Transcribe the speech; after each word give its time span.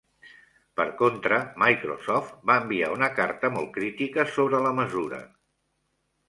Per 0.79 0.85
contra, 1.01 1.37
Microsoft 1.63 2.39
va 2.51 2.55
enviar 2.63 2.89
una 2.95 3.11
carta 3.19 3.53
molt 3.59 3.71
crítica 3.77 4.27
sobre 4.39 4.63
la 4.65 4.73
mesura. 4.81 5.21